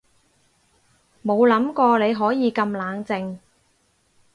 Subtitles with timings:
[1.23, 3.37] 冇諗過你可以咁冷靜